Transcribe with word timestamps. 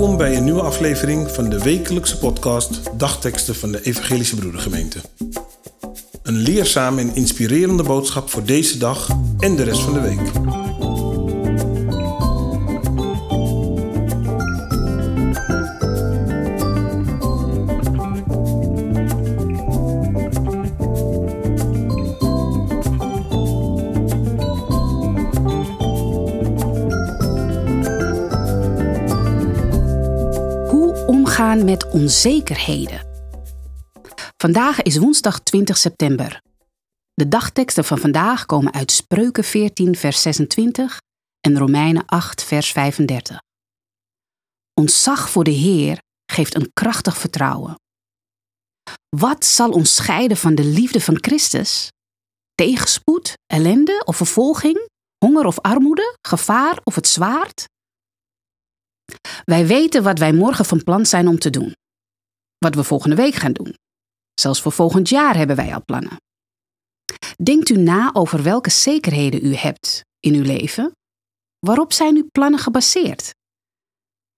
Welkom 0.00 0.18
bij 0.18 0.36
een 0.36 0.44
nieuwe 0.44 0.62
aflevering 0.62 1.30
van 1.30 1.48
de 1.48 1.62
wekelijkse 1.62 2.18
podcast 2.18 2.98
Dagteksten 2.98 3.54
van 3.54 3.72
de 3.72 3.82
Evangelische 3.82 4.36
Broedergemeente. 4.36 4.98
Een 6.22 6.36
leerzame 6.36 7.00
en 7.00 7.14
inspirerende 7.14 7.82
boodschap 7.82 8.30
voor 8.30 8.44
deze 8.44 8.78
dag 8.78 9.08
en 9.38 9.56
de 9.56 9.62
rest 9.62 9.80
van 9.80 9.92
de 9.92 10.00
week. 10.00 10.20
Met 31.58 31.90
onzekerheden? 31.90 33.08
Vandaag 34.36 34.82
is 34.82 34.96
woensdag 34.96 35.40
20 35.40 35.76
september. 35.76 36.42
De 37.14 37.28
dagteksten 37.28 37.84
van 37.84 37.98
vandaag 37.98 38.46
komen 38.46 38.72
uit 38.72 38.92
Spreuken 38.92 39.44
14, 39.44 39.96
vers 39.96 40.22
26 40.22 41.00
en 41.40 41.58
Romeinen 41.58 42.06
8, 42.06 42.42
vers 42.44 42.72
35. 42.72 43.40
Ontzag 44.74 45.30
voor 45.30 45.44
de 45.44 45.50
Heer 45.50 45.98
geeft 46.32 46.54
een 46.54 46.70
krachtig 46.72 47.16
vertrouwen. 47.16 47.74
Wat 49.16 49.44
zal 49.44 49.70
ons 49.70 49.94
scheiden 49.94 50.36
van 50.36 50.54
de 50.54 50.64
liefde 50.64 51.00
van 51.00 51.18
Christus? 51.20 51.88
Tegenspoed, 52.54 53.32
ellende 53.46 54.02
of 54.04 54.16
vervolging, 54.16 54.88
honger 55.24 55.44
of 55.44 55.60
armoede, 55.60 56.16
gevaar 56.20 56.78
of 56.84 56.94
het 56.94 57.08
zwaard? 57.08 57.68
Wij 59.44 59.66
weten 59.66 60.02
wat 60.02 60.18
wij 60.18 60.32
morgen 60.32 60.64
van 60.64 60.84
plan 60.84 61.06
zijn 61.06 61.28
om 61.28 61.38
te 61.38 61.50
doen. 61.50 61.74
Wat 62.58 62.74
we 62.74 62.84
volgende 62.84 63.16
week 63.16 63.34
gaan 63.34 63.52
doen. 63.52 63.74
Zelfs 64.40 64.62
voor 64.62 64.72
volgend 64.72 65.08
jaar 65.08 65.36
hebben 65.36 65.56
wij 65.56 65.74
al 65.74 65.84
plannen. 65.84 66.16
Denkt 67.42 67.68
u 67.68 67.76
na 67.76 68.10
over 68.12 68.42
welke 68.42 68.70
zekerheden 68.70 69.44
u 69.44 69.54
hebt 69.54 70.04
in 70.20 70.34
uw 70.34 70.42
leven? 70.42 70.92
Waarop 71.58 71.92
zijn 71.92 72.16
uw 72.16 72.28
plannen 72.32 72.60
gebaseerd? 72.60 73.34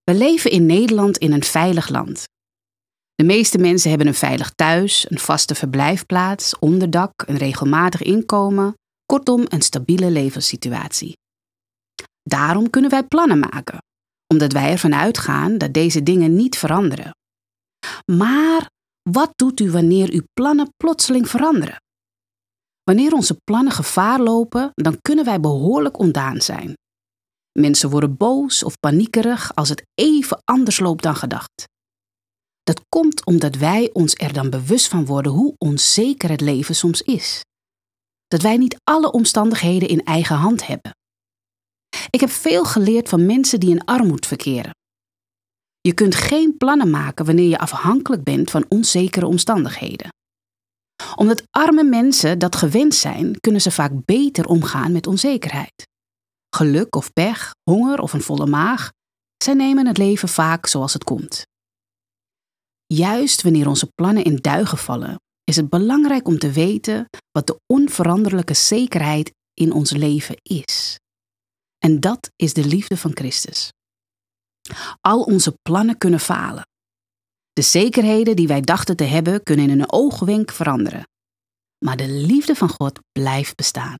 We 0.03 0.15
leven 0.15 0.51
in 0.51 0.67
Nederland 0.67 1.19
in 1.19 1.33
een 1.33 1.43
veilig 1.43 1.89
land. 1.89 2.25
De 3.15 3.25
meeste 3.25 3.59
mensen 3.59 3.89
hebben 3.89 4.07
een 4.09 4.15
veilig 4.15 4.51
thuis, 4.51 5.11
een 5.11 5.19
vaste 5.19 5.55
verblijfplaats, 5.55 6.59
onderdak, 6.59 7.13
een 7.27 7.37
regelmatig 7.37 8.03
inkomen, 8.03 8.75
kortom 9.07 9.45
een 9.49 9.63
stabiele 9.63 10.11
levenssituatie. 10.11 11.17
Daarom 12.23 12.71
kunnen 12.71 12.91
wij 12.91 13.03
plannen 13.03 13.39
maken, 13.39 13.79
omdat 14.33 14.53
wij 14.53 14.71
ervan 14.71 14.95
uitgaan 14.95 15.59
dat 15.59 15.73
deze 15.73 16.03
dingen 16.03 16.37
niet 16.37 16.59
veranderen. 16.59 17.11
Maar 18.13 18.71
wat 19.11 19.33
doet 19.37 19.61
u 19.61 19.71
wanneer 19.71 20.11
uw 20.11 20.23
plannen 20.33 20.73
plotseling 20.77 21.29
veranderen? 21.29 21.77
Wanneer 22.83 23.13
onze 23.13 23.37
plannen 23.45 23.73
gevaar 23.73 24.21
lopen, 24.21 24.71
dan 24.75 24.99
kunnen 25.01 25.25
wij 25.25 25.41
behoorlijk 25.41 25.99
ontdaan 25.99 26.41
zijn. 26.41 26.75
Mensen 27.59 27.91
worden 27.91 28.17
boos 28.17 28.63
of 28.63 28.79
paniekerig 28.79 29.55
als 29.55 29.69
het 29.69 29.83
even 29.95 30.39
anders 30.45 30.79
loopt 30.79 31.03
dan 31.03 31.17
gedacht. 31.17 31.65
Dat 32.63 32.81
komt 32.89 33.27
omdat 33.27 33.55
wij 33.57 33.91
ons 33.93 34.15
er 34.15 34.33
dan 34.33 34.51
bewust 34.51 34.89
van 34.89 35.07
worden 35.07 35.33
hoe 35.33 35.55
onzeker 35.59 36.31
het 36.31 36.41
leven 36.41 36.75
soms 36.75 37.03
is. 37.03 37.41
Dat 38.27 38.43
wij 38.43 38.57
niet 38.57 38.77
alle 38.85 39.13
omstandigheden 39.13 39.89
in 39.89 40.05
eigen 40.05 40.37
hand 40.37 40.67
hebben. 40.67 40.93
Ik 42.11 42.21
heb 42.21 42.31
veel 42.31 42.65
geleerd 42.65 43.09
van 43.09 43.27
mensen 43.27 43.61
die 43.61 43.71
in 43.71 43.85
armoede 43.85 44.27
verkeren. 44.27 44.71
Je 45.81 45.93
kunt 45.93 46.15
geen 46.15 46.57
plannen 46.57 46.91
maken 46.91 47.25
wanneer 47.25 47.49
je 47.49 47.59
afhankelijk 47.59 48.23
bent 48.23 48.51
van 48.51 48.65
onzekere 48.69 49.27
omstandigheden. 49.27 50.09
Omdat 51.15 51.43
arme 51.51 51.83
mensen 51.83 52.39
dat 52.39 52.57
gewend 52.57 52.95
zijn, 52.95 53.41
kunnen 53.41 53.61
ze 53.61 53.71
vaak 53.71 53.93
beter 54.05 54.47
omgaan 54.47 54.93
met 54.93 55.07
onzekerheid. 55.07 55.87
Geluk 56.57 56.97
of 56.97 57.13
pech, 57.13 57.55
honger 57.71 58.01
of 58.01 58.13
een 58.13 58.23
volle 58.23 58.47
maag, 58.47 58.91
zij 59.45 59.55
nemen 59.55 59.87
het 59.87 59.99
leven 59.99 60.29
vaak 60.29 60.67
zoals 60.67 60.93
het 60.93 61.05
komt. 61.05 61.47
Juist 62.87 63.43
wanneer 63.43 63.69
onze 63.69 63.89
plannen 63.95 64.25
in 64.25 64.37
duigen 64.37 64.79
vallen, 64.79 65.17
is 65.45 65.57
het 65.57 65.69
belangrijk 65.69 66.29
om 66.29 66.39
te 66.39 66.51
weten 66.51 67.09
wat 67.31 67.47
de 67.47 67.61
onveranderlijke 67.67 68.55
zekerheid 68.55 69.33
in 69.55 69.73
ons 69.73 69.91
leven 69.91 70.37
is. 70.43 70.99
En 71.85 72.01
dat 72.01 72.31
is 72.37 72.55
de 72.55 72.65
liefde 72.65 72.97
van 72.97 73.11
Christus. 73.15 73.73
Al 75.01 75.23
onze 75.23 75.55
plannen 75.63 75.99
kunnen 75.99 76.21
falen. 76.21 76.67
De 77.53 77.63
zekerheden 77.63 78.37
die 78.37 78.47
wij 78.47 78.61
dachten 78.61 78.97
te 78.97 79.05
hebben 79.05 79.43
kunnen 79.43 79.71
in 79.71 79.81
een 79.81 79.93
oogwenk 79.93 80.51
veranderen. 80.53 81.09
Maar 81.85 81.97
de 81.97 82.09
liefde 82.09 82.55
van 82.55 82.69
God 82.69 82.99
blijft 83.13 83.57
bestaan. 83.57 83.97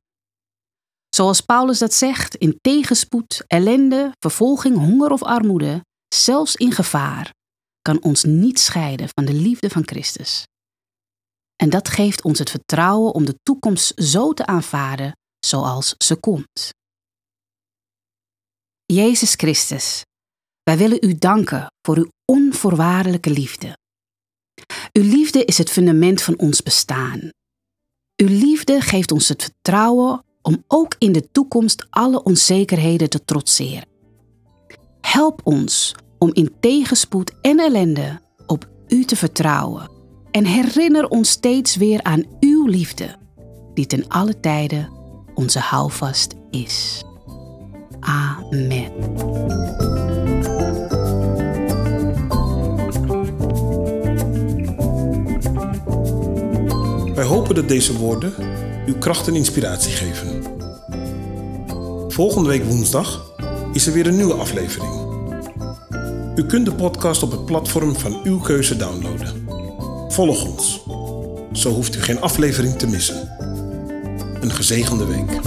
Zoals 1.09 1.41
Paulus 1.41 1.79
dat 1.79 1.93
zegt, 1.93 2.35
in 2.35 2.57
tegenspoed, 2.61 3.43
ellende, 3.47 4.11
vervolging, 4.19 4.77
honger 4.77 5.11
of 5.11 5.23
armoede, 5.23 5.85
zelfs 6.15 6.55
in 6.55 6.71
gevaar, 6.71 7.33
kan 7.81 8.01
ons 8.03 8.23
niet 8.23 8.59
scheiden 8.59 9.09
van 9.13 9.25
de 9.25 9.33
liefde 9.33 9.69
van 9.69 9.87
Christus. 9.87 10.47
En 11.55 11.69
dat 11.69 11.89
geeft 11.89 12.23
ons 12.23 12.39
het 12.39 12.49
vertrouwen 12.49 13.13
om 13.13 13.25
de 13.25 13.35
toekomst 13.43 13.93
zo 13.95 14.33
te 14.33 14.45
aanvaarden 14.45 15.17
zoals 15.39 15.95
ze 15.97 16.15
komt. 16.15 16.71
Jezus 18.85 19.33
Christus, 19.33 20.05
wij 20.63 20.77
willen 20.77 20.97
u 21.01 21.15
danken 21.17 21.71
voor 21.81 21.97
uw 21.97 22.07
onvoorwaardelijke 22.25 23.29
liefde. 23.29 23.77
Uw 24.91 25.03
liefde 25.03 25.45
is 25.45 25.57
het 25.57 25.69
fundament 25.69 26.21
van 26.21 26.37
ons 26.37 26.63
bestaan. 26.63 27.29
Uw 28.15 28.27
liefde 28.27 28.81
geeft 28.81 29.11
ons 29.11 29.27
het 29.27 29.43
vertrouwen 29.43 30.23
om 30.41 30.63
ook 30.67 30.95
in 30.97 31.11
de 31.11 31.31
toekomst 31.31 31.87
alle 31.89 32.23
onzekerheden 32.23 33.09
te 33.09 33.25
trotseren. 33.25 33.87
Help 35.01 35.41
ons 35.43 35.95
om 36.19 36.33
in 36.33 36.55
tegenspoed 36.59 37.31
en 37.41 37.59
ellende 37.59 38.21
op 38.45 38.69
u 38.87 39.05
te 39.05 39.15
vertrouwen 39.15 39.91
en 40.31 40.45
herinner 40.45 41.07
ons 41.07 41.29
steeds 41.29 41.75
weer 41.75 42.03
aan 42.03 42.23
uw 42.39 42.65
liefde, 42.65 43.15
die 43.73 43.85
ten 43.85 44.07
alle 44.07 44.39
tijden 44.39 44.91
onze 45.33 45.59
houvast 45.59 46.33
is. 46.51 47.03
Amen. 48.03 48.91
Wij 57.15 57.25
hopen 57.25 57.55
dat 57.55 57.67
deze 57.67 57.97
woorden 57.97 58.33
uw 58.85 58.97
kracht 58.97 59.27
en 59.27 59.35
inspiratie 59.35 59.91
geven. 59.91 60.43
Volgende 62.07 62.49
week 62.49 62.63
woensdag 62.63 63.33
is 63.73 63.87
er 63.87 63.93
weer 63.93 64.07
een 64.07 64.15
nieuwe 64.15 64.33
aflevering. 64.33 64.91
U 66.35 66.45
kunt 66.45 66.65
de 66.65 66.73
podcast 66.73 67.23
op 67.23 67.31
het 67.31 67.45
platform 67.45 67.95
van 67.95 68.19
uw 68.23 68.39
keuze 68.39 68.77
downloaden. 68.77 69.47
Volg 70.07 70.45
ons. 70.45 70.83
Zo 71.51 71.71
hoeft 71.71 71.95
u 71.95 72.01
geen 72.01 72.21
aflevering 72.21 72.75
te 72.75 72.87
missen. 72.87 73.29
Een 74.41 74.51
gezegende 74.51 75.05
week. 75.05 75.39